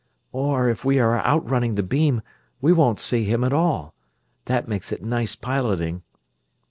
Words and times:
"Or, 0.31 0.67
if 0.67 0.83
we 0.83 0.97
are 0.99 1.23
outrunning 1.23 1.75
the 1.75 1.83
beam, 1.83 2.23
we 2.59 2.73
won't 2.73 2.99
see 2.99 3.23
him 3.25 3.43
at 3.43 3.53
all. 3.53 3.93
That 4.45 4.67
makes 4.67 4.91
it 4.91 5.03
nice 5.03 5.35
piloting." 5.35 6.01